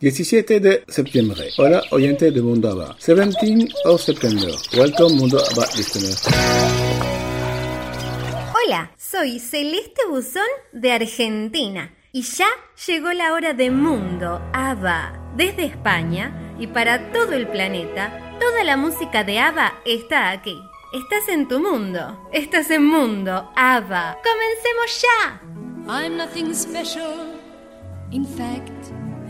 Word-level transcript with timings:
17 0.00 0.60
de 0.60 0.84
septiembre. 0.86 1.50
Hola, 1.58 1.82
oyente 1.90 2.30
de 2.30 2.40
Mundo 2.40 2.70
ABBA. 2.70 2.96
17 3.04 3.68
of 3.84 4.00
September. 4.00 4.54
Welcome, 4.76 5.16
Mundo 5.16 5.38
ABBA 5.50 5.66
listener. 5.76 6.14
Hola, 8.54 8.92
soy 8.96 9.40
Celeste 9.40 10.02
Buzón 10.08 10.46
de 10.72 10.92
Argentina. 10.92 11.92
Y 12.12 12.22
ya 12.22 12.46
llegó 12.86 13.12
la 13.12 13.32
hora 13.32 13.54
de 13.54 13.72
Mundo 13.72 14.40
ABBA. 14.52 15.34
Desde 15.36 15.64
España 15.64 16.54
y 16.60 16.68
para 16.68 17.10
todo 17.10 17.32
el 17.32 17.48
planeta, 17.48 18.36
toda 18.38 18.62
la 18.62 18.76
música 18.76 19.24
de 19.24 19.40
ABBA 19.40 19.82
está 19.84 20.30
aquí. 20.30 20.56
Estás 20.94 21.28
en 21.28 21.48
tu 21.48 21.58
mundo. 21.58 22.30
Estás 22.32 22.70
en 22.70 22.84
Mundo 22.84 23.50
ABBA. 23.56 24.16
¡Comencemos 24.22 25.02
ya! 25.02 25.42
I'm 25.88 26.16
nothing 26.16 26.54
special. 26.54 27.34
In 28.12 28.24
fact, 28.24 28.77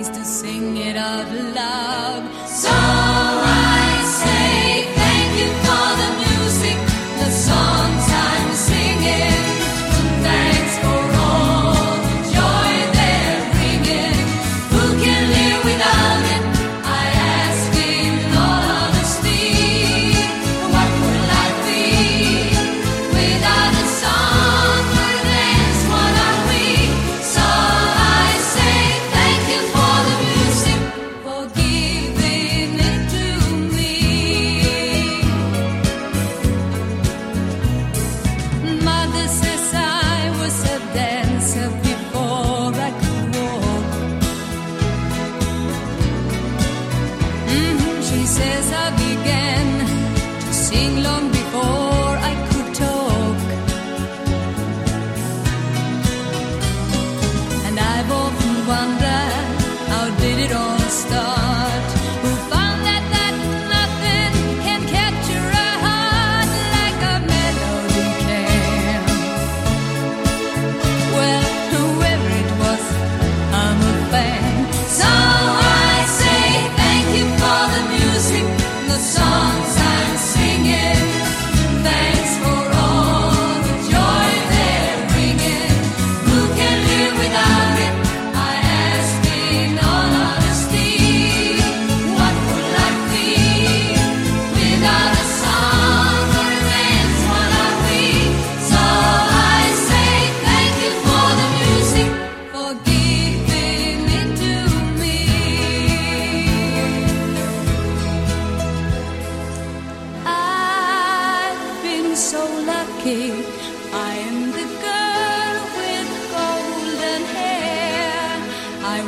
is 0.00 0.08
to 0.10 0.24
sing 0.24 0.76
it 0.76 0.96
out 0.96 1.30
loud. 1.54 2.22
So 2.46 2.70
I 2.70 4.02
say 4.04 4.84
thank 4.94 5.30
you 5.40 5.48
for 5.64 5.88
the 6.00 6.27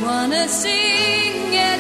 wanna 0.03 0.49
sing 0.49 1.53
it 1.53 1.80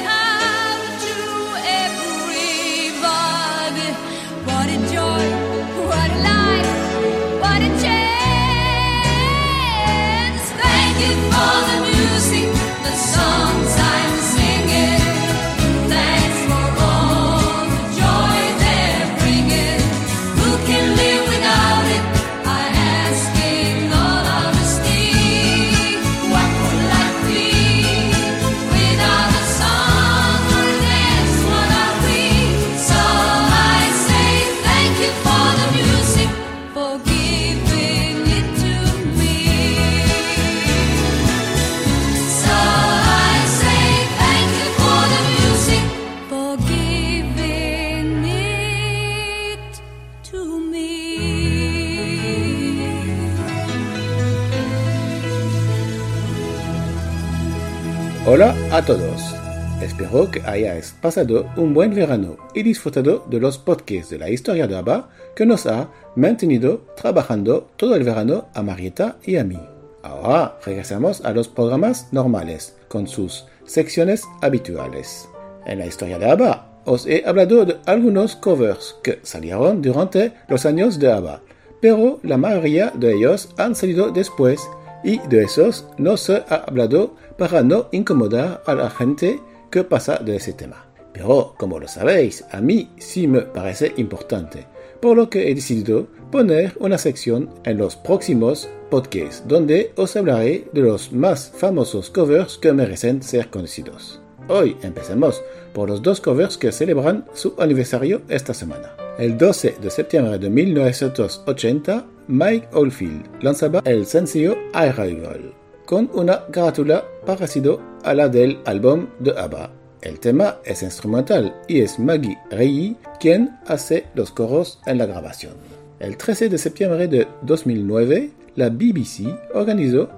a 58.80 58.84
todos. 58.86 59.34
Espero 59.82 60.30
que 60.30 60.40
hayáis 60.40 60.92
pasado 61.02 61.44
un 61.56 61.74
buen 61.74 61.94
verano 61.94 62.38
y 62.54 62.62
disfrutado 62.62 63.26
de 63.28 63.38
los 63.38 63.58
podcasts 63.58 64.08
de 64.08 64.16
la 64.16 64.30
historia 64.30 64.66
de 64.66 64.74
ABBA 64.74 65.10
que 65.36 65.44
nos 65.44 65.66
ha 65.66 65.90
mantenido 66.16 66.86
trabajando 66.96 67.68
todo 67.76 67.94
el 67.94 68.04
verano 68.04 68.48
a 68.54 68.62
Marieta 68.62 69.18
y 69.22 69.36
a 69.36 69.44
mí. 69.44 69.60
Ahora 70.02 70.56
regresamos 70.64 71.20
a 71.26 71.32
los 71.32 71.46
programas 71.46 72.08
normales 72.10 72.74
con 72.88 73.06
sus 73.06 73.44
secciones 73.66 74.24
habituales. 74.40 75.28
En 75.66 75.80
la 75.80 75.84
historia 75.84 76.18
de 76.18 76.30
ABBA 76.30 76.80
os 76.86 77.06
he 77.06 77.22
hablado 77.26 77.66
de 77.66 77.76
algunos 77.84 78.34
covers 78.34 78.96
que 79.02 79.20
salieron 79.22 79.82
durante 79.82 80.32
los 80.48 80.64
años 80.64 80.98
de 80.98 81.12
ABBA, 81.12 81.42
pero 81.82 82.18
la 82.22 82.38
mayoría 82.38 82.92
de 82.94 83.12
ellos 83.12 83.50
han 83.58 83.74
salido 83.74 84.10
después 84.10 84.58
y 85.02 85.18
de 85.28 85.44
esos 85.44 85.86
no 85.98 86.16
se 86.16 86.44
ha 86.48 86.64
hablado 86.66 87.14
para 87.40 87.62
no 87.62 87.88
incomodar 87.90 88.62
a 88.66 88.74
la 88.74 88.90
gente 88.90 89.40
que 89.70 89.82
pasa 89.82 90.18
de 90.18 90.36
ese 90.36 90.52
tema. 90.52 90.84
Pero, 91.14 91.54
como 91.56 91.78
lo 91.80 91.88
sabéis, 91.88 92.44
a 92.52 92.60
mí 92.60 92.90
sí 92.98 93.26
me 93.26 93.40
parece 93.40 93.94
importante, 93.96 94.66
por 95.00 95.16
lo 95.16 95.30
que 95.30 95.50
he 95.50 95.54
decidido 95.54 96.06
poner 96.30 96.74
una 96.78 96.98
sección 96.98 97.48
en 97.64 97.78
los 97.78 97.96
próximos 97.96 98.68
podcasts 98.90 99.42
donde 99.48 99.90
os 99.96 100.14
hablaré 100.16 100.68
de 100.74 100.82
los 100.82 101.12
más 101.12 101.50
famosos 101.56 102.10
covers 102.10 102.58
que 102.58 102.74
merecen 102.74 103.22
ser 103.22 103.48
conocidos. 103.48 104.20
Hoy 104.48 104.76
empecemos 104.82 105.42
por 105.72 105.88
los 105.88 106.02
dos 106.02 106.20
covers 106.20 106.58
que 106.58 106.72
celebran 106.72 107.24
su 107.32 107.54
aniversario 107.58 108.20
esta 108.28 108.52
semana. 108.52 108.92
El 109.18 109.38
12 109.38 109.76
de 109.80 109.90
septiembre 109.90 110.38
de 110.38 110.50
1980, 110.50 112.06
Mike 112.28 112.68
Oldfield 112.74 113.42
lanzaba 113.42 113.80
el 113.86 114.04
sencillo 114.04 114.58
Arrival, 114.74 115.54
con 115.90 116.08
una 116.14 116.46
carátula 116.52 117.04
parecida 117.26 117.72
a 118.04 118.14
la 118.14 118.28
del 118.28 118.60
álbum 118.64 119.08
de 119.18 119.32
ABBA. 119.36 119.72
El 120.02 120.20
tema 120.20 120.58
es 120.64 120.84
instrumental 120.84 121.52
y 121.66 121.80
es 121.80 121.98
Maggie 121.98 122.38
Reilly 122.48 122.96
quien 123.18 123.58
hace 123.66 124.06
los 124.14 124.30
coros 124.30 124.78
en 124.86 124.98
la 124.98 125.06
grabación. 125.06 125.54
El 125.98 126.16
13 126.16 126.48
de 126.48 126.58
septiembre 126.58 127.08
de 127.08 127.26
2009, 127.42 128.30
la 128.54 128.68
BBC 128.68 129.36
organizó 129.52 130.08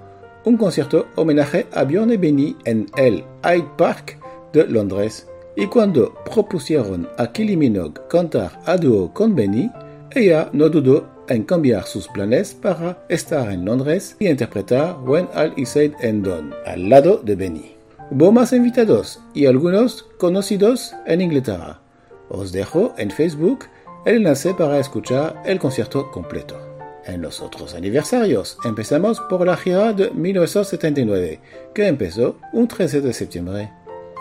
un 0.45 0.59
concierto 0.59 1.07
homenaje 1.17 1.67
a 1.73 1.85
Björn 1.85 2.21
Benny 2.21 2.55
en 2.67 2.91
el 2.99 3.25
Hyde 3.43 3.71
Park 3.79 4.19
de 4.53 4.67
Londres 4.67 5.27
y 5.57 5.69
cuando 5.69 6.13
propusieron 6.31 7.09
a 7.17 7.33
Kylie 7.33 7.57
Minogue 7.57 7.99
cantar 8.11 8.61
a 8.67 8.77
dúo 8.77 9.11
con 9.15 9.35
Benny, 9.35 9.71
ella 10.11 10.51
no 10.53 10.69
dudó 10.69 11.12
en 11.29 11.45
cambiar 11.45 11.87
sus 11.87 12.09
planes 12.09 12.55
para 12.55 13.05
estar 13.09 13.51
en 13.51 13.65
Londres 13.65 14.17
y 14.19 14.29
interpretar 14.29 14.99
When 15.05 15.29
All 15.35 15.53
Is 15.57 15.71
Said 15.71 15.93
and 16.03 16.27
Done 16.27 16.55
al 16.67 16.89
lado 16.89 17.21
de 17.23 17.37
Benny. 17.37 17.77
Hubo 18.11 18.33
más 18.33 18.53
invitados 18.53 19.21
y 19.33 19.47
algunos 19.47 20.05
conocidos 20.19 20.95
en 21.07 21.21
Inglaterra. 21.21 21.81
Os 22.29 22.53
dejo 22.53 22.95
en 22.99 23.11
Facebook 23.11 23.67
el 24.05 24.17
enlace 24.17 24.55
para 24.55 24.79
escuchar 24.79 25.43
el 25.47 25.59
concierto 25.59 26.11
completo. 26.11 26.61
En 27.05 27.23
los 27.23 27.41
otros 27.41 27.75
aniversarios 27.75 28.59
empezamos 28.65 29.21
por 29.29 29.47
la 29.47 29.57
gira 29.57 29.93
de 29.93 30.11
1979, 30.11 31.41
que 31.75 31.87
empezó 31.87 32.37
un 32.53 32.69
13 32.69 33.01
de 33.01 33.13
septiembre. 33.13 33.73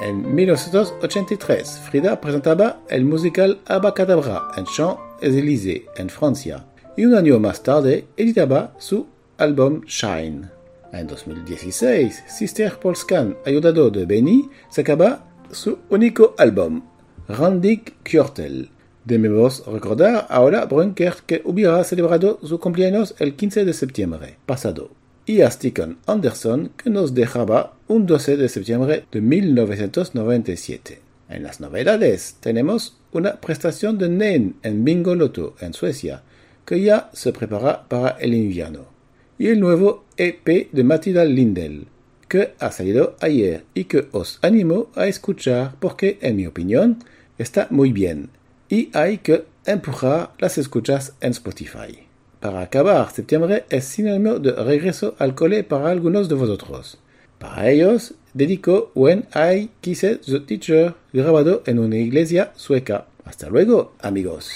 En 0.02 0.34
1983, 0.34 1.82
Frida 1.90 2.20
presentaba 2.20 2.80
el 2.90 3.06
musical 3.06 3.62
Abacadabra 3.68 4.48
en 4.58 4.66
Champs-Élysées, 4.66 5.84
en 5.96 6.10
Francia, 6.10 6.66
y 6.98 7.06
un 7.06 7.16
año 7.16 7.40
más 7.40 7.64
tarde 7.64 8.06
editaba 8.18 8.74
su 8.78 9.08
álbum 9.38 9.82
Shine. 9.86 10.50
En 10.92 11.08
2016, 11.08 12.24
Sister 12.28 12.78
Polskan, 12.78 13.38
ayudado 13.46 13.90
de 13.90 14.06
Benny, 14.06 14.50
sacaba 14.70 15.26
su 15.52 15.80
único 15.90 16.36
álbum, 16.38 16.84
Randik 17.28 17.96
Kjortel. 18.04 18.70
Debemos 19.06 19.66
recordar 19.66 20.28
ahora 20.30 20.66
Brunker 20.66 21.16
que 21.26 21.42
hubiera 21.46 21.84
celebrado 21.84 22.40
su 22.44 22.60
cumpleaños 22.60 23.16
el 23.20 23.36
15 23.36 23.66
de 23.66 23.74
septiembre 23.74 24.38
pasado, 24.46 24.92
y 25.26 25.42
a 25.42 25.50
Stikon 25.50 25.98
Anderson 26.06 26.72
que 26.78 26.90
nos 26.90 27.14
dejaba 27.14 27.74
un 27.88 28.06
12 28.06 28.38
de 28.38 28.50
septiembre 28.50 29.06
de 29.12 29.22
1997. 29.22 31.02
En 31.30 31.44
las 31.44 31.62
novedades 31.62 32.36
tenemos 32.42 32.98
una 33.14 33.40
prestación 33.40 33.98
de 33.98 34.10
Nen 34.10 34.56
en 34.62 34.84
Bingo 34.84 35.16
Lotto 35.16 35.56
en 35.62 35.74
Suecia, 35.74 36.24
que 36.72 36.80
ya 36.80 37.10
se 37.12 37.34
prepara 37.34 37.84
para 37.90 38.12
el 38.12 38.34
invierno, 38.34 38.86
y 39.38 39.48
el 39.48 39.60
nuevo 39.60 40.06
EP 40.16 40.72
de 40.72 40.84
Matilda 40.86 41.26
Lindell, 41.26 41.88
que 42.30 42.54
ha 42.60 42.72
salido 42.72 43.18
ayer 43.20 43.66
y 43.74 43.84
que 43.84 44.08
os 44.14 44.40
animo 44.42 44.88
a 44.96 45.08
escuchar 45.08 45.76
porque, 45.82 46.18
en 46.22 46.38
mi 46.38 46.48
opinión, 46.48 47.04
está 47.38 47.68
muy 47.72 47.92
bien 47.92 48.30
y 48.70 48.90
hay 48.94 49.18
que 49.18 49.44
empujar 49.66 50.32
las 50.40 50.58
escuchas 50.58 51.14
en 51.20 51.32
Spotify. 51.32 52.08
Para 52.40 52.62
acabar, 52.62 53.12
septiembre 53.12 53.66
es 53.70 53.84
sinónimo 53.84 54.40
de 54.40 54.54
regreso 54.54 55.16
al 55.20 55.36
cole 55.36 55.66
para 55.66 55.90
algunos 55.90 56.30
de 56.30 56.36
vosotros. 56.36 57.00
Para 57.38 57.70
ellos, 57.70 58.14
dedico 58.34 58.94
When 58.96 59.26
I 59.36 59.72
Kissed 59.82 60.22
the 60.22 60.40
Teacher, 60.40 60.96
grabado 61.12 61.64
en 61.66 61.80
una 61.80 61.98
iglesia 61.98 62.54
sueca. 62.56 63.08
Hasta 63.26 63.50
luego, 63.50 63.94
amigos. 64.00 64.54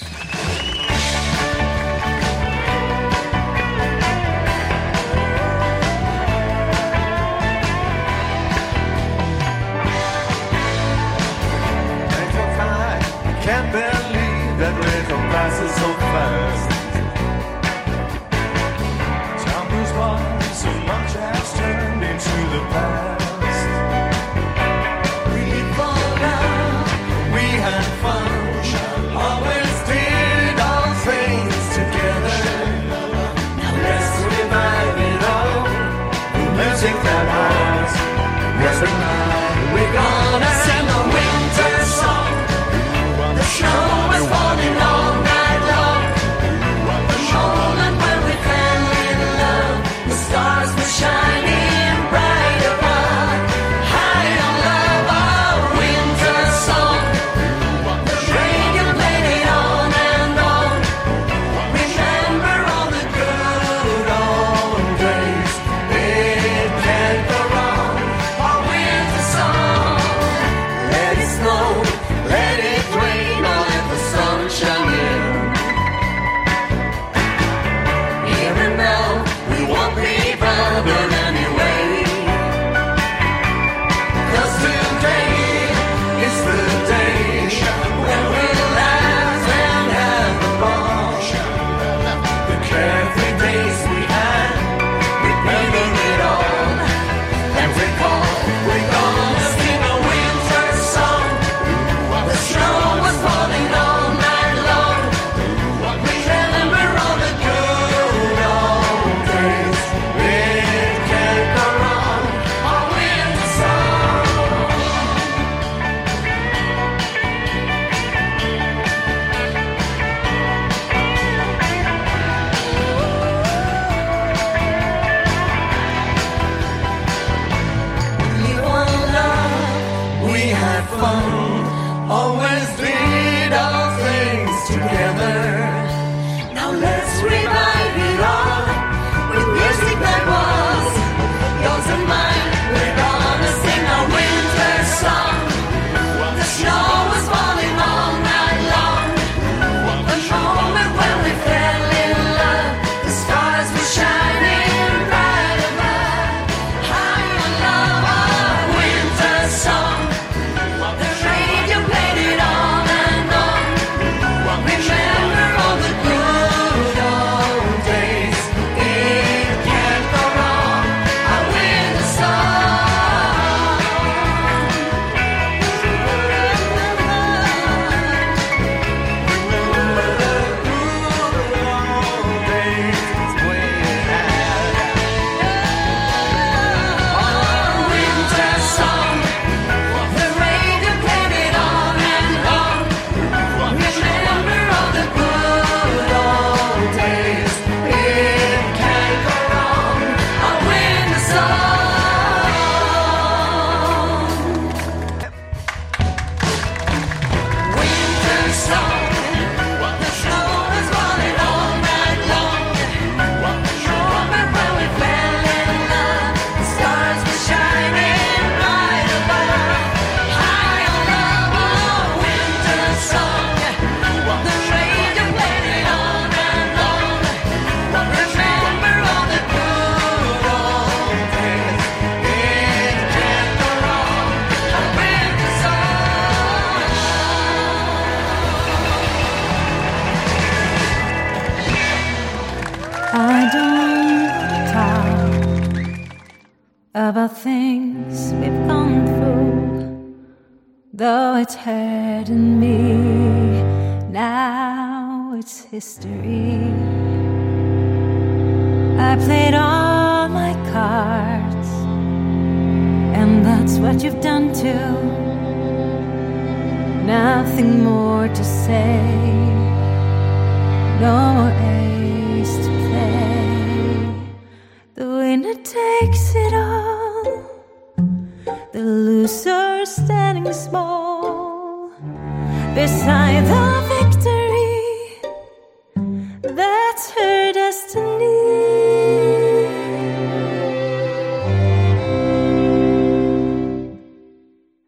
that's 286.96 287.12
her 287.12 287.52
destiny. 287.52 288.26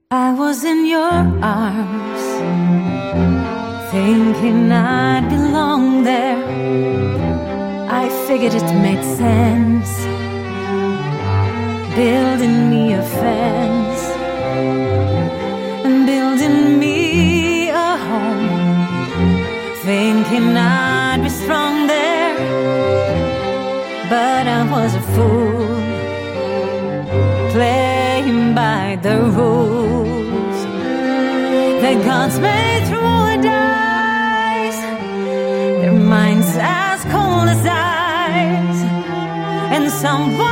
I 0.10 0.34
was 0.34 0.64
in 0.64 0.86
your 0.88 1.18
arms, 1.44 2.24
thinking 3.92 4.72
I'd 4.72 5.28
belong 5.30 6.04
there. 6.04 6.44
I 8.02 8.08
figured 8.28 8.54
it 8.54 8.70
made 8.86 9.04
sense, 9.22 9.92
building 11.94 12.70
me 12.70 12.94
a 12.94 13.04
fence 13.04 14.02
and 15.86 16.06
building 16.06 16.80
me 16.80 17.70
a 17.70 17.98
home, 18.08 18.86
thinking 19.84 20.56
I'd 20.56 21.22
be 21.24 21.30
strong. 21.30 21.77
the 29.02 29.22
rules. 29.38 30.60
The 31.84 31.94
gods 32.04 32.40
may 32.40 32.84
throw 32.88 33.26
a 33.34 33.38
dice, 33.42 34.82
their 35.82 35.94
minds 35.94 36.56
as 36.60 37.04
cold 37.06 37.48
as 37.50 37.66
ice, 37.66 38.82
and 39.76 39.92
some. 39.92 40.47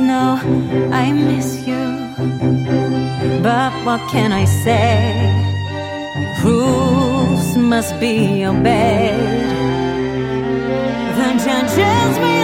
know 0.00 0.38
I 0.92 1.12
miss 1.12 1.66
you. 1.66 1.84
But 3.42 3.72
what 3.84 4.00
can 4.10 4.32
I 4.32 4.44
say? 4.44 4.94
Rules 6.44 7.56
must 7.56 7.98
be 8.00 8.44
obeyed. 8.44 9.48
The 11.16 11.28
judges. 11.44 12.37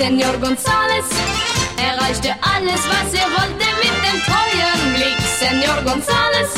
Senor 0.00 0.32
Gonzales 0.38 1.10
erreichte 1.76 2.34
alles, 2.40 2.80
was 2.88 3.12
er 3.12 3.28
wollte 3.36 3.66
mit 3.82 3.94
dem 4.02 4.18
treuen 4.24 4.94
Blick. 4.94 5.18
Senor 5.38 5.82
Gonzales, 5.82 6.54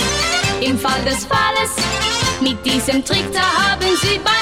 im 0.61 0.79
Fall 0.79 1.03
des 1.05 1.27
Falles, 1.27 1.73
mit 2.41 2.65
diesem 2.65 3.05
Trick, 3.05 3.25
da 3.33 3.41
haben 3.41 3.97
Sie 4.01 4.21
bei 4.21 4.42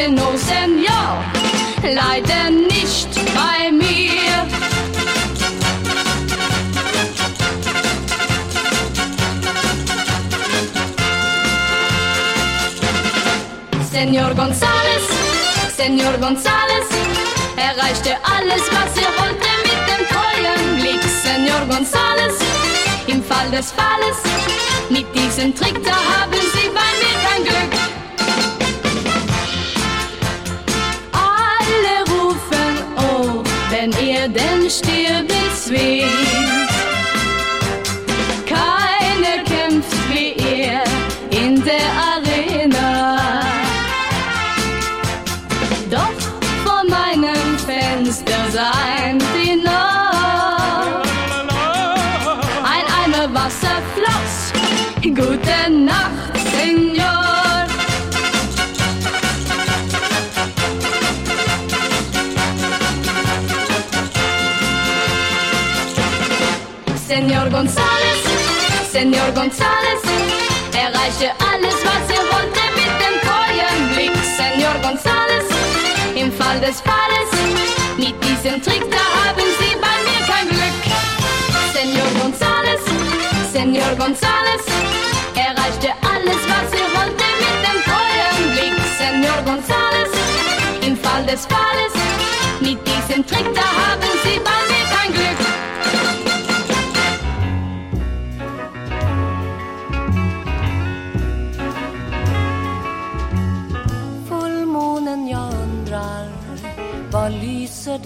Sagte 0.00 0.12
no, 0.12 0.32
Senor, 0.36 1.24
leider 1.82 2.50
nicht 2.50 3.08
bei 3.34 3.70
mir. 3.70 4.46
Senor 13.90 14.34
Gonzales, 14.34 15.04
Senor 15.76 16.12
Gonzales 16.18 16.86
erreichte 17.56 18.16
alles, 18.22 18.62
was 18.70 18.96
er 18.96 19.12
wollte 19.20 19.50
mit 19.64 19.82
dem 19.90 20.06
treuen 20.08 20.80
Blick. 20.80 21.02
Senor 21.02 21.66
Gonzales, 21.68 22.38
im 23.06 23.22
Fall 23.22 23.50
des 23.50 23.72
Falles, 23.72 24.16
mit 24.88 25.06
diesem 25.14 25.54
Trick, 25.54 25.84
da 25.84 25.92
haben 25.92 26.29
Keiner 38.44 39.44
kämpft 39.44 39.94
wie 40.12 40.34
er 40.36 40.82
in 41.30 41.62
der 41.62 41.90
Arena. 42.12 43.20
Doch 45.88 46.20
vor 46.64 46.82
meinem 46.88 47.56
Fenster 47.64 48.50
sein 48.50 48.99
Gonzales, 67.60 68.22
Senor 68.90 69.32
Gonzales 69.34 70.02
erreichte 70.72 71.28
alles, 71.52 71.74
was 71.84 72.06
er 72.08 72.24
wollte 72.32 72.62
mit 72.74 72.92
dem 73.02 73.16
treuen 73.20 73.82
Blick. 73.92 74.16
Senor 74.24 74.76
Gonzales, 74.80 75.44
im 76.14 76.32
Fall 76.32 76.58
des 76.60 76.80
Falles, 76.80 77.30
mit 77.98 78.14
diesem 78.24 78.62
Trick, 78.62 78.82
da 78.90 78.96
haben 78.96 79.48
Sie 79.60 79.76
bei 79.76 79.96
mir 80.08 80.22
kein 80.26 80.48
Glück. 80.48 80.80
Senor 81.74 82.10
Gonzales, 82.22 82.80
Senor 83.52 83.94
Gonzales 83.98 84.64
erreichte 85.34 85.90
alles, 86.00 86.40
was 86.48 86.68
er 86.80 86.88
wollte 86.96 87.26
mit 87.44 87.58
dem 87.66 87.78
treuen 87.84 88.52
Blick. 88.54 88.76
Senor 88.96 89.42
Gonzales, 89.44 90.12
im 90.80 90.96
Fall 90.96 91.26
des 91.26 91.44
Falles, 91.44 91.92
mit 92.60 92.78
diesem 92.88 93.26
Trick, 93.26 93.54
da 93.54 93.60
haben 93.60 93.79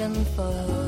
lyser 0.08 0.24
för? 0.24 0.84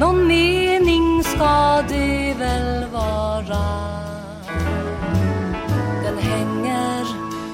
Någon 0.00 0.26
mening 0.26 1.22
ska 1.24 1.82
det 1.88 2.34
väl 2.38 2.90
vara 2.92 3.64
Den 6.04 6.18
hänger 6.18 7.06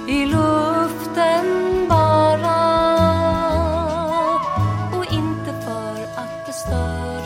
i 0.08 0.26
luften 0.26 1.46
bara 1.88 2.58
Och 4.98 5.12
inte 5.12 5.52
för 5.64 6.02
att 6.16 6.46
det 6.46 6.52
stör 6.52 7.22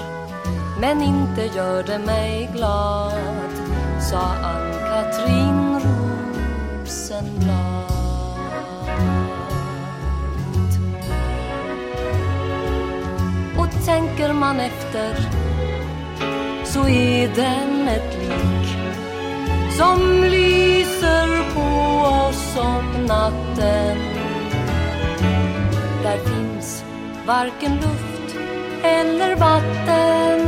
Men 0.81 1.03
inte 1.03 1.57
gör 1.57 1.83
det 1.83 1.99
mig 1.99 2.51
glad 2.55 3.51
Sa 4.11 4.19
Ann-Katrin 4.19 4.62
Och 14.23 14.29
tänker 14.29 14.41
man 14.41 14.61
efter 14.61 15.17
så 16.65 16.89
är 16.89 17.29
den 17.37 17.89
ett 17.89 18.19
lik 18.21 18.77
som 19.77 20.23
lyser 20.23 21.55
på 21.55 22.07
oss 22.07 22.57
om 22.57 23.07
natten. 23.07 23.99
Där 26.03 26.19
finns 26.19 26.85
varken 27.27 27.75
luft 27.75 28.37
eller 28.83 29.37
vatten. 29.37 30.41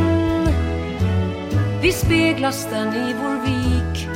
Vi 1.82 1.92
speglas 1.92 2.68
den 2.70 2.88
i 2.88 3.14
vår 3.22 3.46
vik 3.46 4.08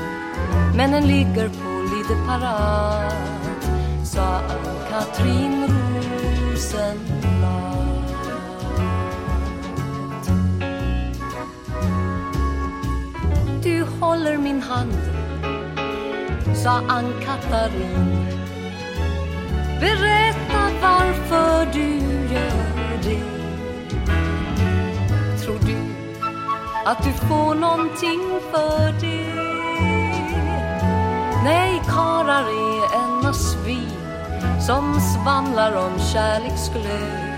men 0.76 0.92
den 0.92 1.06
ligger 1.06 1.48
på 1.48 1.96
lite 1.96 2.26
parad 2.26 3.12
sa 4.04 4.22
Ann-Katrin 4.22 5.66
Rosen, 6.50 6.98
håller 14.00 14.36
min 14.36 14.62
hand, 14.62 14.98
sa 16.54 16.70
Ann-Katarin. 16.88 18.26
Berätta 19.80 20.70
varför 20.82 21.72
du 21.72 21.98
gör 22.34 23.02
det. 23.02 23.22
Tror 25.44 25.58
du 25.66 25.76
att 26.84 27.02
du 27.04 27.12
får 27.12 27.54
någonting 27.54 28.40
för 28.52 29.00
det? 29.00 29.48
Nej, 31.44 31.82
karar 31.86 32.42
är 32.42 33.04
endast 33.04 33.56
vi 33.66 33.88
som 34.66 35.00
svamlar 35.00 35.76
om 35.76 35.98
kärleksglöd. 35.98 37.28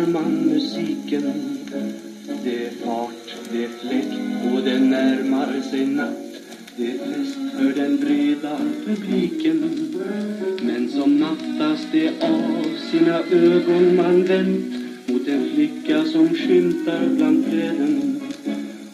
Hör 0.00 0.06
man 0.06 0.32
musiken. 0.32 1.32
Det 2.44 2.66
är 2.66 2.70
fart, 2.70 3.36
det 3.52 3.64
är 3.64 3.68
fläkt 3.68 4.54
och 4.54 4.62
det 4.64 4.78
närmar 4.78 5.70
sig 5.70 5.86
natt. 5.86 6.16
Det 6.76 6.86
är 6.86 6.98
fest 6.98 7.38
för 7.58 7.82
den 7.82 7.96
breda 7.96 8.58
publiken. 8.86 9.64
Men 10.62 10.88
som 10.88 11.20
mattas 11.20 11.80
det 11.92 12.08
av 12.08 12.64
sina 12.90 13.18
ögon 13.30 13.96
man 13.96 14.24
vänt 14.24 14.74
mot 15.06 15.28
en 15.28 15.50
flicka 15.54 16.04
som 16.04 16.28
skymtar 16.28 17.08
bland 17.16 17.50
träden. 17.50 18.20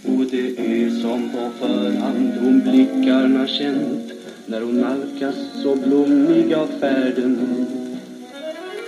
Och 0.05 0.25
det 0.31 0.59
är 0.59 0.91
som 0.91 1.31
på 1.31 1.51
förhand 1.67 2.33
hon 2.41 2.61
blickarna 2.61 3.47
känt 3.47 4.13
när 4.47 4.61
hon 4.61 4.81
nalkas 4.81 5.37
så 5.63 5.77
blommig 5.77 6.55
av 6.55 6.69
färden. 6.81 7.66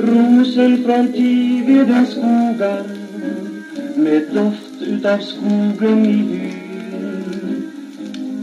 Rosen 0.00 0.84
från 0.84 1.12
Tivedens 1.12 2.10
skogar 2.10 2.84
med 3.96 4.22
doft 4.34 4.82
utav 4.82 5.18
skogen 5.18 6.06
i 6.06 6.12
hyn. 6.12 7.70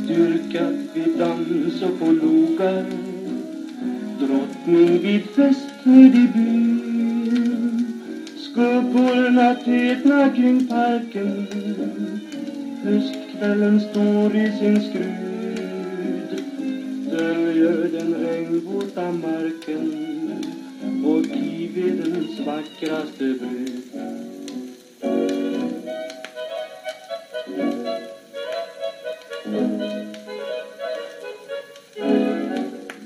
Dyrkat 0.07 0.75
vid 0.93 1.17
dans 1.17 1.81
och 1.81 1.99
på 1.99 2.05
logar 2.05 2.85
drottning 4.19 4.99
vid 5.01 5.23
fest 5.23 5.69
med 5.83 6.15
i 6.15 6.27
byn. 6.33 6.75
Skuggorna 8.37 9.55
tätna 9.55 10.29
kring 10.29 10.67
parken 10.67 11.47
Höstkvällen 12.83 13.81
står 13.81 14.35
i 14.35 14.51
sin 14.59 14.81
skrud 14.81 16.41
Döljer 17.11 17.89
den 17.91 18.15
regnvåta 18.15 19.11
marken 19.11 20.15
och 21.05 21.23
Tivedens 21.23 22.39
vackraste 22.39 23.23
brud 23.23 23.81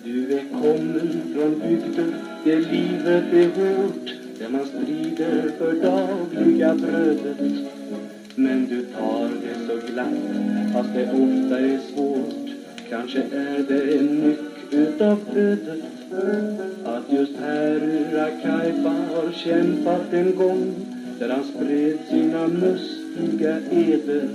Du 0.03 0.33
är 0.33 0.43
kommen 0.61 1.21
från 1.33 1.59
bygder 1.59 2.13
där 2.43 2.59
livet 2.59 3.33
är 3.33 3.47
hårt 3.47 4.13
där 4.39 4.49
man 4.49 4.65
strider 4.65 5.51
för 5.57 5.73
dagliga 5.73 6.75
brödet. 6.75 7.37
Men 8.35 8.67
du 8.67 8.85
tar 8.85 9.29
det 9.29 9.67
så 9.67 9.87
glatt 9.93 10.73
fast 10.73 10.93
det 10.93 11.03
ofta 11.03 11.59
är 11.59 11.79
svårt. 11.93 12.49
Kanske 12.89 13.19
är 13.19 13.65
det 13.67 13.97
en 13.97 14.05
nyckel 14.05 14.58
utav 14.71 15.19
ödet 15.35 15.83
Att 16.85 17.13
just 17.13 17.35
här 17.39 17.75
ur 17.75 18.19
Akaipa 18.19 18.89
har 18.89 19.31
kämpat 19.31 20.13
en 20.13 20.35
gång 20.35 20.73
Där 21.19 21.29
han 21.29 21.43
spred 21.43 21.97
sina 22.09 22.47
mustiga 22.47 23.57
eder 23.71 24.29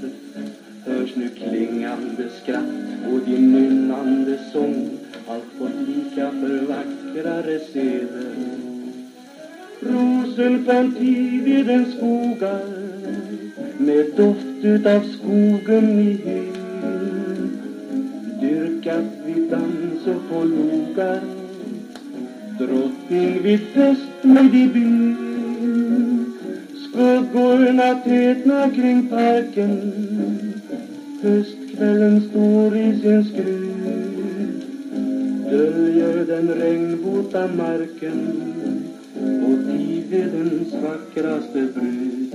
Hörs 0.84 1.16
nu 1.16 1.28
klingande 1.28 2.28
skratt 2.42 2.64
och 3.12 3.20
din 3.26 3.52
nynnande 3.52 4.38
sång 4.52 4.90
Allt 5.28 5.44
fått 5.58 5.88
lika 5.88 6.30
för 6.30 6.66
vackrare 6.66 7.58
seder. 7.72 8.34
Rosenplantidens 9.80 11.94
skogar 11.96 12.60
med 13.78 14.06
doft 14.16 14.64
utav 14.64 15.00
skogen 15.00 15.98
i 15.98 16.12
hyn. 16.12 16.54
Dyrkat 18.40 19.04
vid 19.26 19.50
dans 19.50 20.06
och 20.06 20.28
på 20.28 20.44
logar 20.44 21.20
drottning 22.58 23.42
vid 23.42 23.60
fest 23.60 24.24
med 24.24 24.54
i 24.54 24.68
byn. 24.68 25.16
Skuggorna 26.84 27.94
tätna 27.94 28.70
kring 28.70 29.08
parken. 29.08 29.92
Höstkvällen 31.22 32.20
står 32.30 32.76
i 32.76 33.00
sin 33.00 33.24
skrud 33.24 33.74
Döljer 35.50 36.24
den 36.26 36.48
regnvåta 36.48 37.48
marken 37.48 38.42
och 39.44 39.58
Tivedens 39.66 40.72
vackraste 40.72 41.68
brud. 41.74 42.34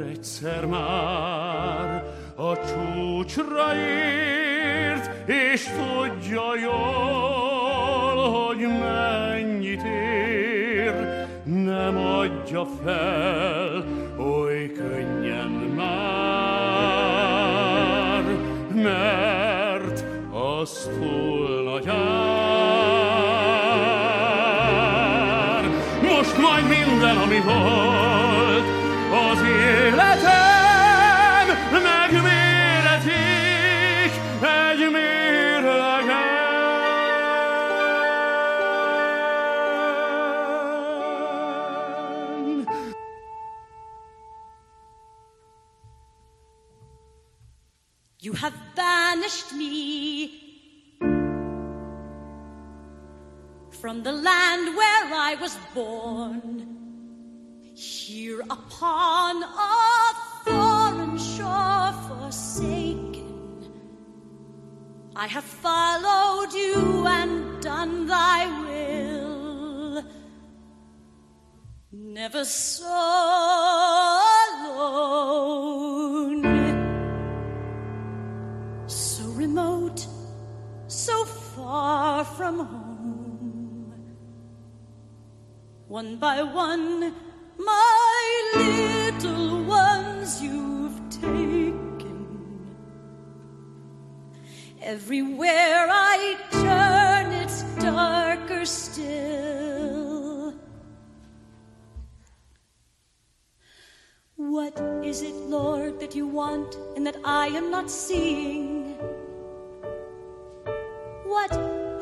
Egyszer 0.00 0.64
már 0.64 2.04
a 2.36 2.56
csúcsra 2.56 3.74
ért, 3.74 5.28
és 5.28 5.64
tudja 5.64 6.56
jól, 6.62 8.30
hogy 8.30 8.66
mennyit 8.80 9.82
ér, 9.82 11.26
nem 11.44 11.96
adja 11.96 12.66
fel 12.84 13.84
oly 14.18 14.72
könnyen 14.72 15.50
már, 15.76 16.38
mert 18.74 20.04
az 20.32 20.88
túl 20.98 21.62
nagy 21.62 21.88
ár. 21.88 21.98
Most 26.02 26.38
majd 26.38 26.68
minden, 26.68 27.16
ami 27.16 27.40
volt, 27.40 28.07
by 86.18 86.42
one, 86.42 87.14
my 87.56 88.52
little 88.56 89.62
ones 89.64 90.42
you've 90.42 91.00
taken. 91.10 92.66
Everywhere 94.82 95.86
I 95.90 96.36
turn, 96.50 97.32
it's 97.32 97.62
darker 97.76 98.64
still. 98.64 100.54
What 104.36 104.80
is 105.04 105.22
it, 105.22 105.34
Lord, 105.34 106.00
that 106.00 106.16
you 106.16 106.26
want 106.26 106.76
and 106.96 107.06
that 107.06 107.18
I 107.24 107.48
am 107.48 107.70
not 107.70 107.90
seeing? 107.90 108.94
What 111.24 111.52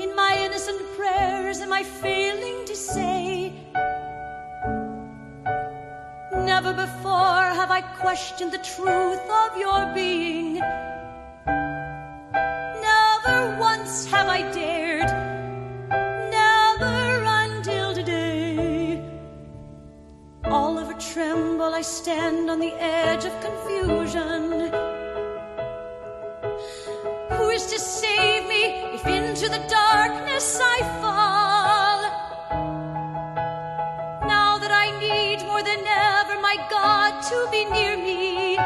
in 0.01 0.15
my 0.15 0.39
innocent 0.39 0.81
prayers 0.97 1.61
am 1.61 1.73
I 1.73 1.83
failing 1.83 2.65
to 2.65 2.75
say? 2.75 3.66
Never 6.57 6.73
before 6.73 7.49
have 7.61 7.71
I 7.71 7.83
questioned 7.83 8.51
the 8.51 8.65
truth 8.77 9.29
of 9.43 9.59
your 9.59 9.93
being. 9.93 10.55
Never 12.91 13.59
once 13.61 14.07
have 14.07 14.27
I 14.27 14.41
dared, 14.53 15.11
never 16.41 17.25
until 17.43 17.93
today. 17.93 19.05
All 20.47 20.79
of 20.79 20.89
a 20.89 20.95
tremble, 20.95 21.75
I 21.75 21.83
stand 21.83 22.49
on 22.49 22.59
the 22.59 22.73
edge 22.81 23.27
of 23.27 23.39
confusion. 23.43 24.73
Who 27.37 27.51
is 27.51 27.67
to 27.67 27.79
save 27.79 28.49
me 28.49 28.63
if 28.97 29.07
into 29.07 29.51
the 29.51 29.63
darkness 29.69 30.59
I 30.63 30.79
fall? 31.01 31.06
Be 37.57 37.65
near 37.77 37.97
me. 37.97 38.57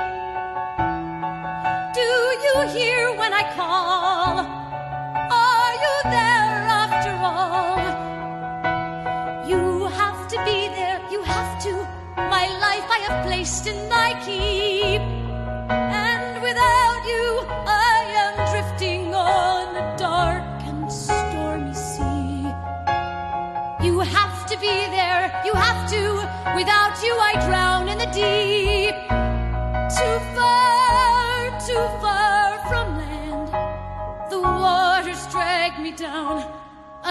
Do 1.98 2.10
you 2.44 2.54
hear 2.76 3.00
when 3.20 3.32
I 3.42 3.44
call? 3.58 4.32
Are 5.46 5.74
you 5.84 5.94
there 6.16 6.56
after 6.82 7.12
all? 7.30 7.82
You 9.50 9.62
have 10.00 10.20
to 10.32 10.36
be 10.48 10.58
there, 10.78 10.98
you 11.12 11.20
have 11.22 11.52
to. 11.64 11.72
My 12.16 12.46
life 12.66 12.86
I 12.96 12.98
have 13.06 13.26
placed 13.26 13.66
in 13.66 13.88
thy 13.88 14.10
keep. 14.24 14.69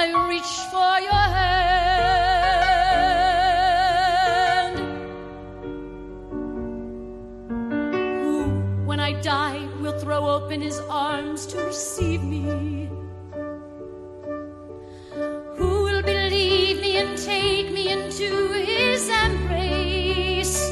I 0.01 0.07
reach 0.29 0.53
for 0.71 0.93
your 1.01 1.11
hand. 1.11 1.59
Who, 8.23 8.43
when 8.85 9.01
I 9.01 9.11
die, 9.19 9.67
will 9.81 9.99
throw 9.99 10.25
open 10.25 10.61
his 10.61 10.79
arms 10.89 11.45
to 11.47 11.57
receive 11.65 12.23
me? 12.23 12.87
Who 15.57 15.83
will 15.83 16.01
believe 16.01 16.79
me 16.79 16.95
and 16.95 17.17
take 17.17 17.69
me 17.69 17.91
into 17.91 18.53
his 18.53 19.09
embrace? 19.09 20.71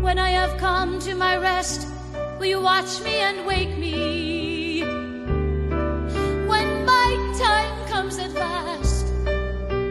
When 0.00 0.16
I 0.20 0.30
have 0.30 0.56
come 0.58 1.00
to 1.00 1.16
my 1.16 1.36
rest, 1.38 1.88
will 2.38 2.46
you 2.46 2.60
watch 2.60 3.00
me 3.00 3.16
and 3.16 3.44
wake 3.44 3.76
me? 3.76 4.49
Comes 8.10 8.18
at 8.18 8.32
last, 8.32 9.06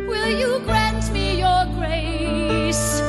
will 0.07 0.27
you 0.27 0.59
grant 0.65 1.09
me 1.13 1.39
your 1.39 1.65
grace? 1.77 3.01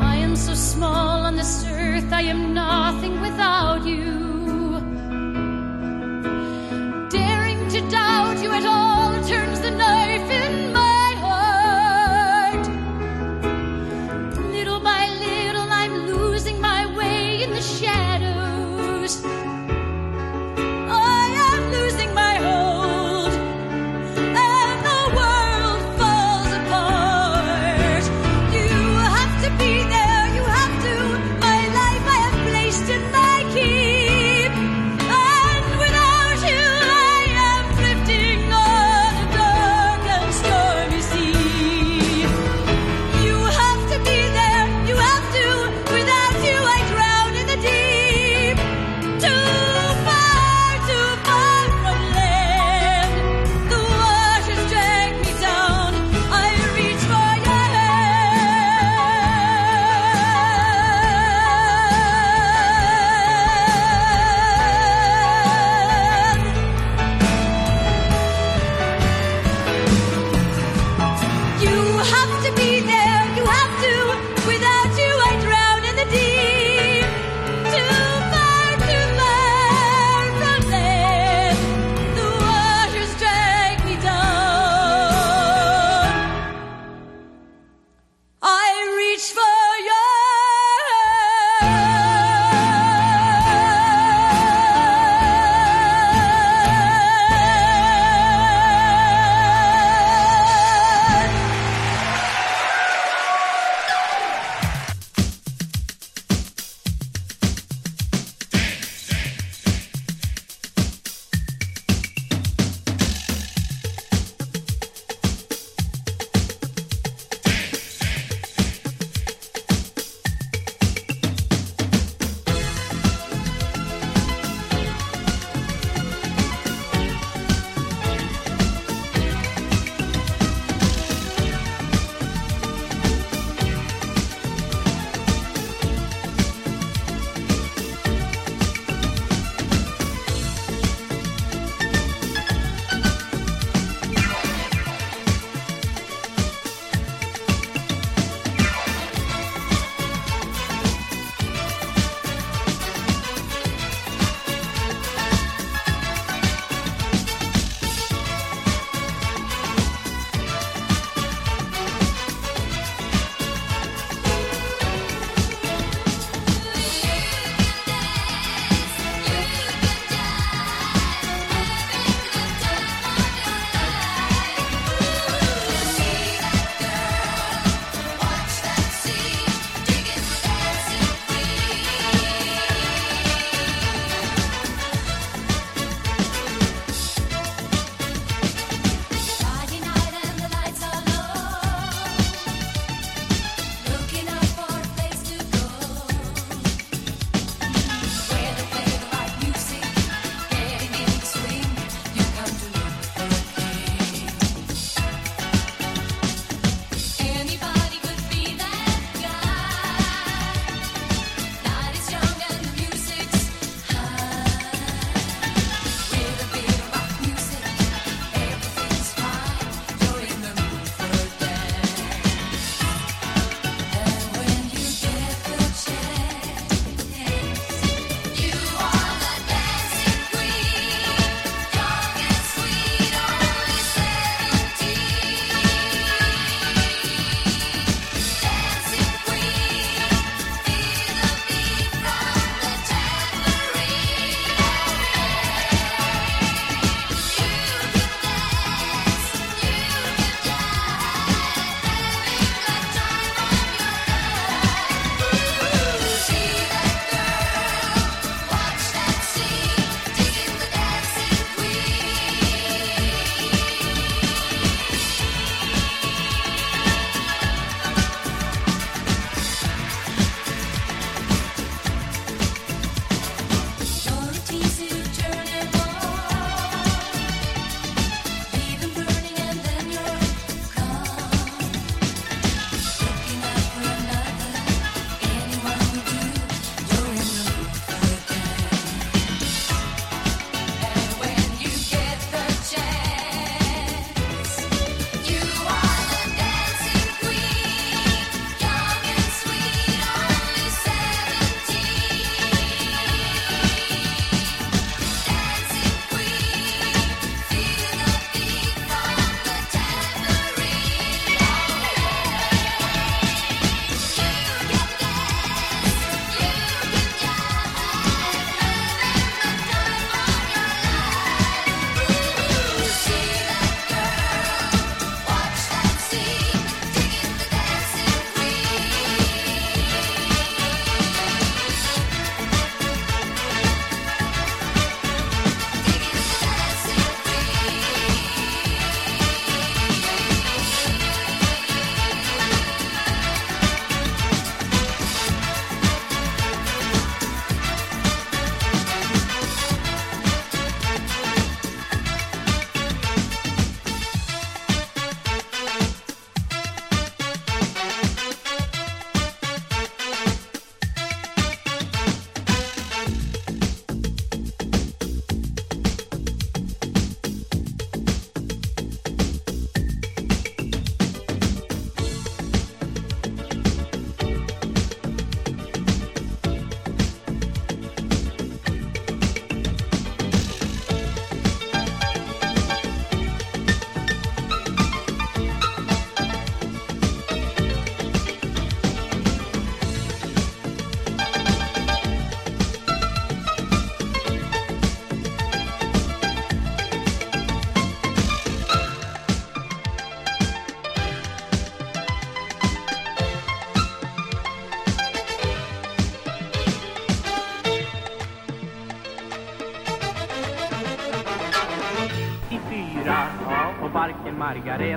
I 0.00 0.16
am 0.16 0.34
so 0.34 0.54
small 0.54 1.26
on 1.26 1.36
this 1.36 1.66
earth, 1.66 2.10
I 2.10 2.22
am 2.22 2.54
nothing 2.54 3.20
without 3.20 3.84
you. 3.84 4.11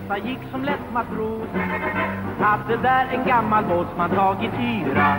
Margareta 0.07 0.27
gick 0.27 0.51
som 0.51 0.63
lätt 0.63 0.93
matros. 0.93 1.49
Hade 2.39 2.77
där 2.77 3.07
en 3.11 3.27
gammal 3.27 3.65
båtsman 3.65 4.09
tagit 4.09 4.53
hyra. 4.53 5.15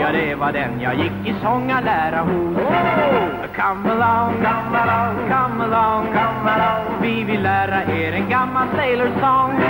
Ja, 0.00 0.12
det 0.12 0.34
var 0.34 0.52
den 0.52 0.80
jag 0.80 0.94
gick 0.94 1.12
i 1.24 1.34
sångarlära 1.42 2.20
hos. 2.20 2.56
Come 3.56 3.90
along, 3.90 4.34
come 4.34 4.78
along, 4.78 5.16
come 5.28 5.64
along, 5.64 6.06
come 6.06 6.50
along. 6.50 7.02
Vi 7.02 7.24
vill 7.24 7.42
lära 7.42 7.84
er 7.84 8.12
en 8.12 8.28
gammal 8.28 8.68
sailor 8.76 9.10
song. 9.20 9.60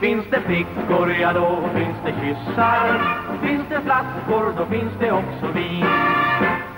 Finns 0.00 0.24
det 0.30 0.40
flickor, 0.40 1.12
ja 1.20 1.32
då 1.32 1.58
finns 1.74 1.96
det 2.04 2.12
kyssar. 2.12 3.00
Finns 3.42 3.64
det 3.68 3.80
flaskor, 3.80 4.52
då 4.56 4.66
finns 4.66 4.92
det 5.00 5.12
också 5.12 5.46
vin. 5.54 5.86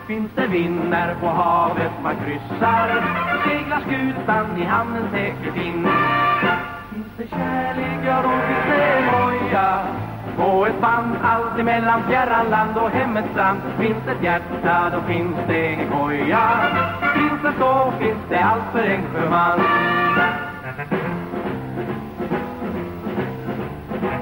Finns 0.06 0.30
det 0.34 0.46
vind 0.46 0.90
när 0.90 1.14
på 1.14 1.26
havet 1.26 1.92
man 2.02 2.14
kryssar. 2.24 2.88
Seglar 3.44 3.80
skutan 3.80 4.62
i 4.62 4.64
hamnen 4.64 5.08
säkert 5.12 5.56
in 5.56 5.86
Finns 7.16 7.30
det 7.30 7.36
kärlek, 7.36 8.00
ja 8.06 8.22
då 8.22 8.28
finns 8.28 8.66
det 8.68 9.04
moja 9.12 9.86
På 10.36 10.66
ett 10.66 10.80
band 10.80 11.16
allt 11.22 11.64
mellan 11.64 12.02
fjärran 12.08 12.50
land 12.50 12.76
och 12.76 12.90
hemmets 12.90 13.28
strand 13.32 13.60
Finns 13.80 13.96
det 14.06 14.12
ett 14.12 14.22
hjärta, 14.22 14.90
då 14.92 15.00
finns 15.00 15.36
det 15.48 15.66
en 15.66 15.90
koja. 15.90 16.48
Finns 17.14 17.42
det 17.42 17.52
så, 17.58 17.92
finns 17.98 18.18
det 18.28 18.38
allt 18.38 18.64
för 18.72 18.84
en 18.84 19.02
sjöman 19.02 19.60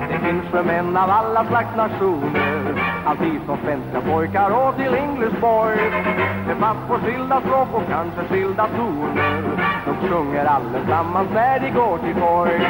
Det 0.09 0.19
finns 0.19 0.67
män 0.67 0.97
av 0.97 1.11
alla 1.11 1.45
slags 1.45 1.77
nationer. 1.77 2.75
Alltid 3.07 3.41
som 3.47 3.57
svenska 3.65 4.01
pojkar 4.01 4.51
och 4.51 4.77
till 4.77 4.95
English 4.95 5.41
boys. 5.41 5.93
Det 6.49 6.55
fast 6.55 6.89
på 6.89 6.95
skilda 6.95 7.41
språk 7.41 7.69
och 7.73 7.89
kanske 7.89 8.23
skilda 8.35 8.67
toner 8.67 9.70
sjunger 10.09 10.45
allesammans. 10.45 11.29
När 11.35 11.61
de 11.61 11.71
går 11.71 11.99
till 11.99 12.15
torg. 12.15 12.61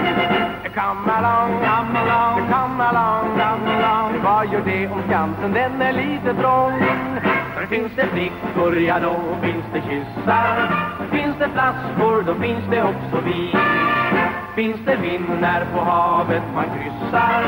Come 0.74 1.12
along, 1.12 1.52
come 1.58 1.98
along, 1.98 2.40
come 2.52 2.84
along, 2.84 3.38
come 3.38 3.70
along 3.72 4.22
Vad 4.24 4.52
gör 4.52 4.62
det 4.64 4.88
om 4.88 5.02
Skansen, 5.08 5.52
den 5.52 5.82
är 5.82 5.92
lite 5.92 6.34
trång. 6.34 6.80
För 7.54 7.66
finns 7.66 7.92
det 7.96 8.06
flickor, 8.06 8.78
ja 8.78 9.00
då 9.00 9.16
finns 9.42 9.64
det 9.72 9.80
kyssar. 9.80 10.70
Finns 11.10 11.36
det 11.38 11.48
flaskor, 11.48 12.22
då 12.22 12.34
finns 12.34 12.64
det 12.70 12.82
också 12.82 13.20
vin. 13.24 13.56
Finns 14.54 14.80
det 14.86 14.96
vind 14.96 15.40
när 15.40 15.64
på 15.64 15.80
havet 15.80 16.42
man 16.54 16.64
kryssar. 16.64 17.44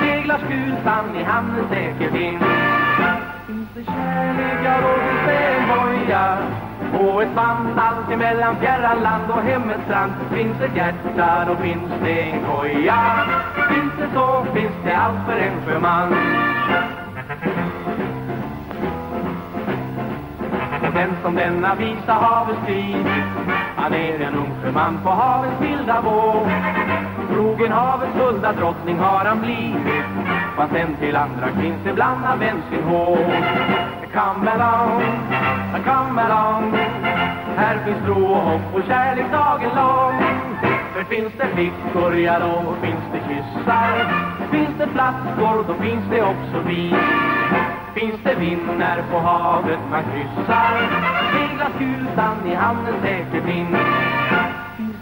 Seglar 0.00 0.38
skutan 0.38 1.16
i 1.16 1.22
hamnen 1.22 1.64
säkert 1.70 2.14
in 2.14 2.38
Finns 3.46 3.68
det 3.74 3.84
kärlek, 3.84 4.58
ja 4.64 4.80
då 4.80 4.94
finns 4.94 5.26
det 5.26 5.36
en 5.36 5.68
boja? 5.68 6.38
På 6.98 7.20
ett 7.20 7.34
band 7.34 7.78
allt 7.78 8.10
emellan 8.10 8.56
fjärran 8.56 9.02
land 9.02 9.30
och 9.30 9.42
hemmets 9.42 9.84
strand 9.84 10.12
Finns 10.34 10.60
ett 10.60 10.76
hjärta, 10.76 11.44
då 11.48 11.56
finns 11.56 11.92
det 12.02 12.20
en 12.20 12.44
koja? 12.44 13.26
Finns 13.68 13.92
det 13.98 14.08
så, 14.14 14.44
finns 14.54 14.74
det 14.84 14.92
allt 14.96 15.26
för 15.26 15.38
en 15.38 15.66
sjöman. 15.66 16.14
Och 20.86 20.92
den 20.94 21.10
som 21.22 21.34
denna 21.34 21.74
visa 21.74 22.12
havet 22.12 22.56
skrivit 22.62 23.06
Han 23.76 23.94
är 23.94 24.20
en 24.20 24.34
ung 24.34 24.50
sjöman 24.62 24.98
på 25.04 25.10
havets 25.10 25.60
vilda 25.60 26.00
våg 26.00 26.46
Trogen 27.34 27.72
havets 27.72 28.14
hulda 28.14 28.52
drottning 28.52 28.98
har 28.98 29.24
han 29.24 29.40
blivit 29.40 30.04
Man 30.56 30.68
sen 30.72 30.96
till 30.96 31.16
andra 31.16 31.50
kvinns 31.50 31.86
ibland 31.86 32.24
har 32.24 32.36
vänt 32.36 32.64
sin 32.70 32.84
håg 32.84 33.18
Come 34.12 34.50
along, 34.50 35.02
come 35.84 36.22
along 36.22 36.72
Här 37.56 37.78
finns 37.84 38.04
tro 38.04 38.24
och 38.24 38.42
hopp 38.42 38.74
och 38.74 38.82
kärlek 38.88 39.32
dagen 39.32 39.70
lång. 39.76 40.20
För 40.94 41.04
finns 41.04 41.32
det 41.38 41.48
flickor, 41.54 42.14
ja 42.16 42.38
då 42.38 42.74
finns 42.82 43.04
det 43.12 43.20
kyssar. 43.28 43.94
Finns 44.50 44.78
det 44.78 44.86
flaskor, 44.86 45.64
då 45.68 45.74
finns 45.74 46.04
det 46.10 46.22
också 46.22 46.58
vin. 46.66 46.96
Finns 47.94 48.20
det 48.24 48.34
vind 48.34 48.68
när 48.78 49.02
på 49.10 49.18
havet 49.18 49.78
man 49.90 50.02
kryssar. 50.02 50.74
Seglas 51.32 51.72
kutan 51.78 52.52
i 52.52 52.54
hamnen 52.54 52.94
säkert 53.02 53.48
in 53.48 53.76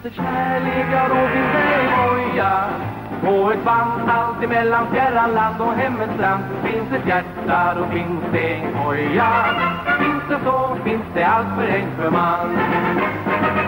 Finns 0.02 0.14
det 0.16 0.22
kärlek, 0.22 0.86
ja 0.92 1.08
då 1.08 1.14
finns 1.14 1.52
det 1.52 3.26
På 3.26 3.50
ett 3.50 3.64
band 3.64 4.10
allt 4.10 4.44
emellan 4.44 4.86
fjärran 4.92 5.34
land 5.34 5.60
och 5.60 5.72
hemmets 5.72 6.14
strand 6.14 6.42
Finns 6.64 6.92
ett 6.92 7.08
hjärta, 7.08 7.74
då 7.74 7.86
finns 7.86 8.22
det 8.32 8.54
en 8.54 8.72
koja. 8.72 9.44
Finns 9.98 10.22
det 10.28 10.38
så, 10.44 10.76
finns 10.84 11.02
det 11.14 11.24
allt 11.24 11.48
för 11.56 11.66
en 11.66 11.96
för 11.96 12.10
man. 12.10 13.61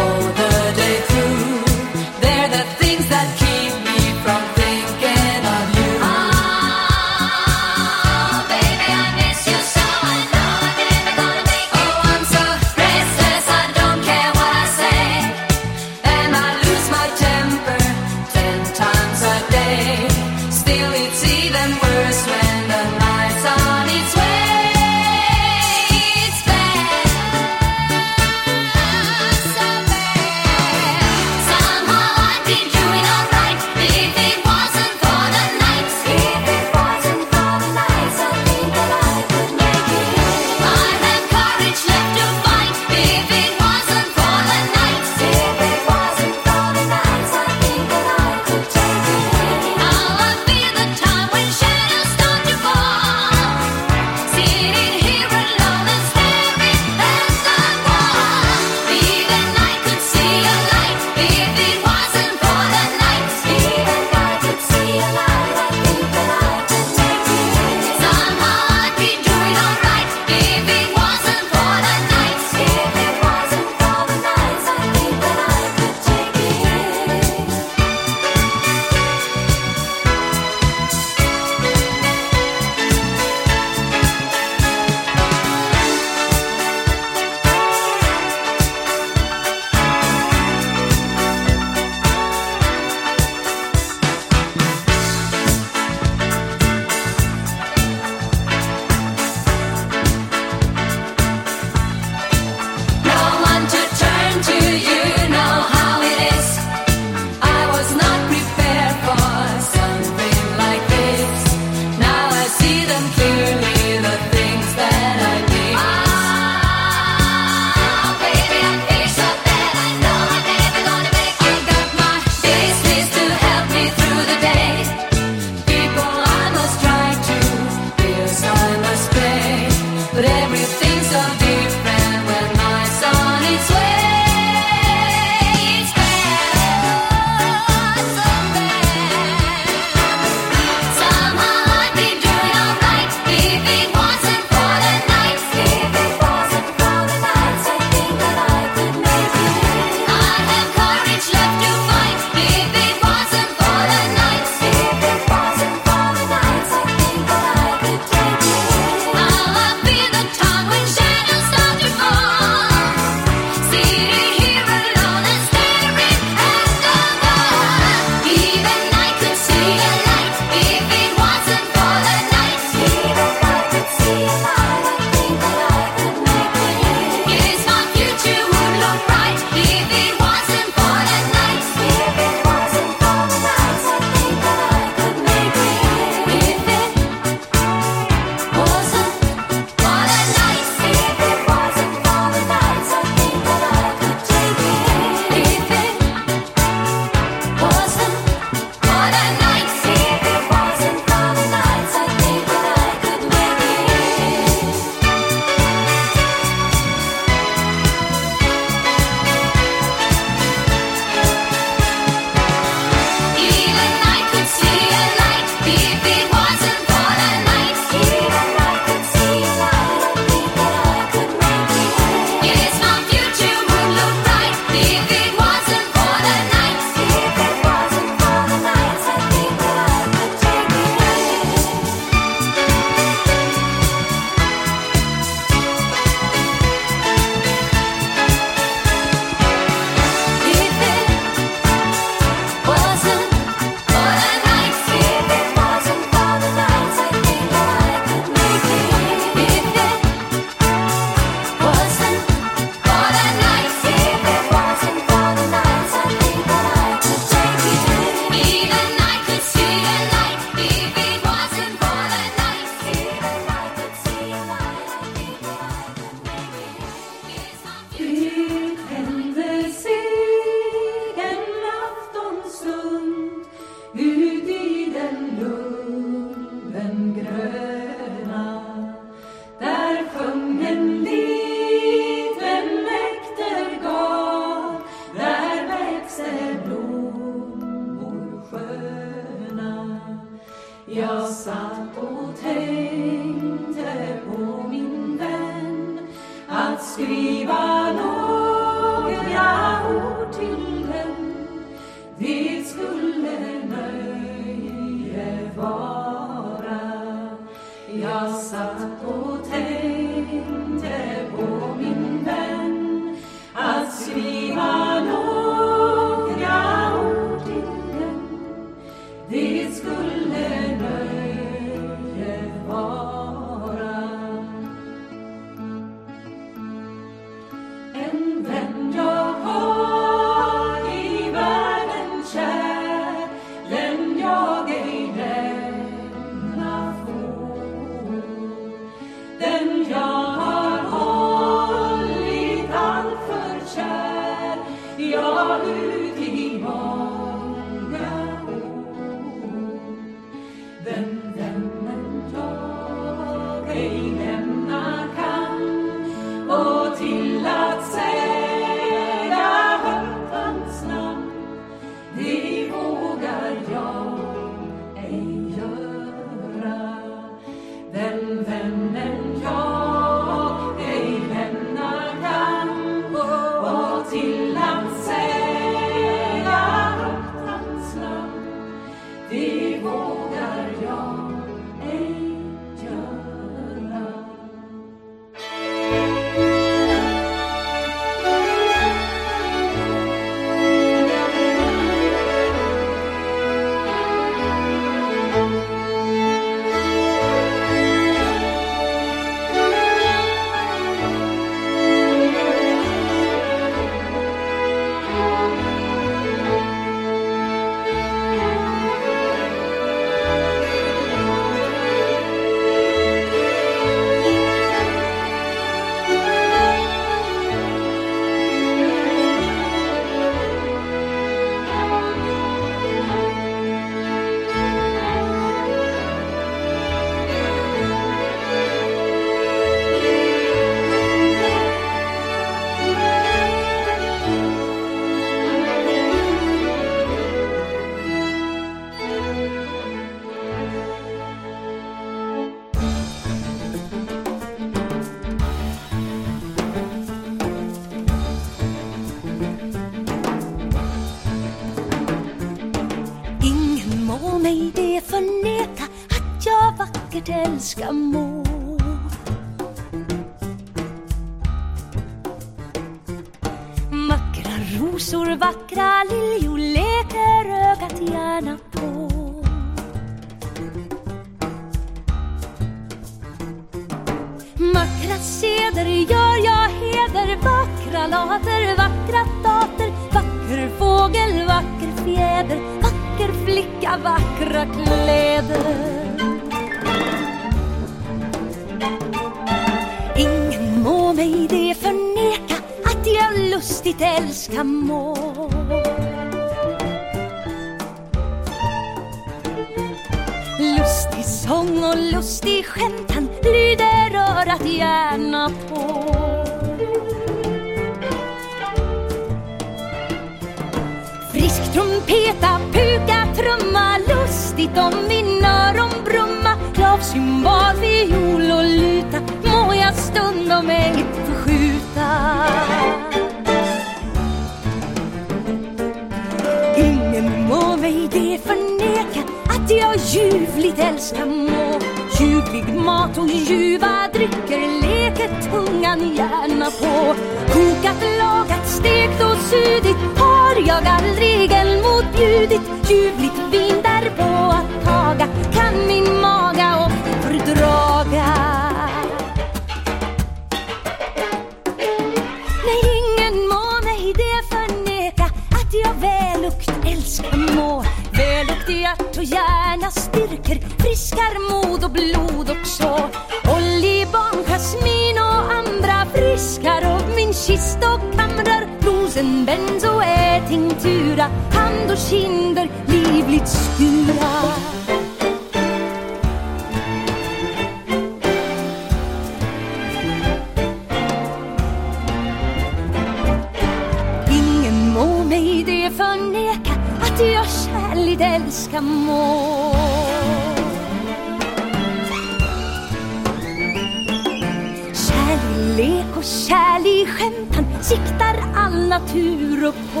Kärlek 594.94 596.16
och 596.16 596.24
kärlek 596.24 597.08
skämt 597.08 597.54
han 597.54 597.82
siktar 597.82 598.36
all 598.56 598.88
natur 598.88 599.64
upp 599.64 599.94
på 599.94 600.00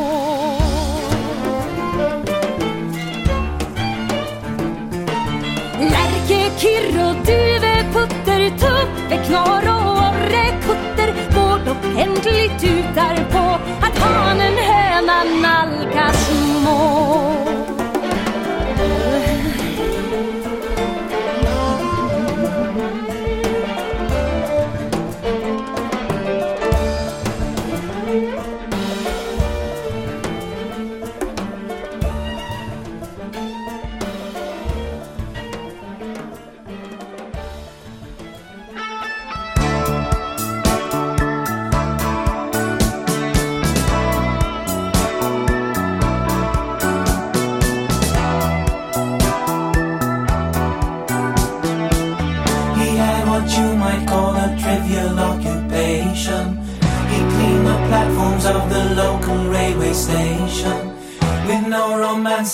Lärke, 5.80 6.50
kirr 6.58 7.08
och 7.08 7.14
duve, 7.26 7.84
putter, 7.92 8.50
tuppe, 8.50 9.16
knorr 9.26 9.68
och 9.68 9.92
orre, 9.92 10.60
kutter 10.66 11.14
Bård 11.34 11.68
och 11.68 12.00
ändligt 12.00 12.60
tutar 12.60 13.16
på. 13.32 13.58
Att 13.86 13.98
hanen, 13.98 14.54
hönan 14.56 15.42
nalkas 15.42 16.30
mål 16.64 17.47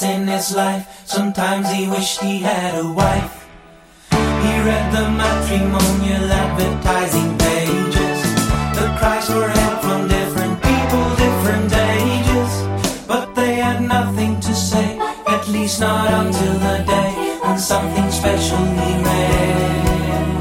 in 0.04 0.26
his 0.28 0.54
life. 0.54 0.84
Sometimes 1.06 1.70
he 1.70 1.88
wished 1.88 2.20
he 2.20 2.38
had 2.38 2.74
a 2.74 2.86
wife. 2.92 3.46
He 4.10 4.52
read 4.68 4.86
the 4.92 5.08
matrimonial 5.22 6.30
advertising 6.44 7.38
pages, 7.38 8.20
the 8.76 8.86
cries 8.98 9.26
for 9.26 9.48
help 9.48 9.80
from 9.82 10.08
different 10.08 10.54
people, 10.62 11.04
different 11.24 11.72
ages. 11.72 12.52
But 13.06 13.34
they 13.34 13.54
had 13.54 13.80
nothing 13.82 14.40
to 14.40 14.54
say, 14.54 14.98
at 15.26 15.48
least 15.48 15.80
not 15.80 16.08
until 16.20 16.54
the 16.66 16.84
day 16.86 17.38
when 17.42 17.58
something 17.58 18.10
special 18.10 18.64
he 18.80 18.92
made. 19.08 20.40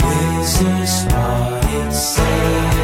This 0.00 0.60
is 0.60 1.04
what 1.12 1.64
it 1.80 1.92
says. 1.92 2.75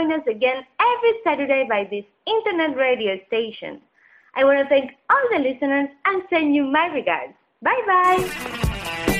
Join 0.00 0.12
us 0.12 0.26
again 0.26 0.64
every 0.80 1.12
Saturday 1.24 1.66
by 1.68 1.84
this 1.90 2.04
internet 2.26 2.76
radio 2.76 3.18
station. 3.26 3.80
I 4.34 4.44
want 4.44 4.58
to 4.58 4.68
thank 4.68 4.92
all 5.10 5.22
the 5.32 5.38
listeners 5.38 5.88
and 6.04 6.22
send 6.30 6.54
you 6.54 6.64
my 6.64 6.86
regards. 6.86 7.34
Bye 7.62 7.82
bye! 7.86 9.16